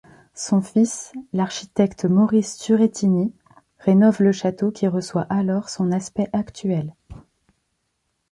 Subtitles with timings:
[0.33, 3.31] Son fils, l'architecte Maurice Turrettini,
[3.77, 6.95] rénove le château qui reçoit alors son aspect actuel.